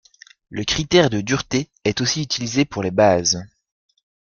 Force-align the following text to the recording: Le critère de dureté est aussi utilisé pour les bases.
Le 0.49 0.63
critère 0.63 1.11
de 1.11 1.21
dureté 1.21 1.69
est 1.85 2.01
aussi 2.01 2.23
utilisé 2.23 2.65
pour 2.65 2.81
les 2.81 2.89
bases. 2.89 3.45